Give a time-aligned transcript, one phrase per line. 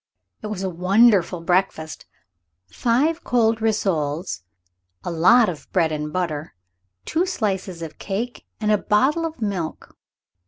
[0.41, 2.07] It was a wonderful breakfast.
[2.65, 4.41] Five cold rissoles,
[5.03, 6.55] a lot of bread and butter,
[7.05, 9.93] two slices of cake, and a bottle of milk.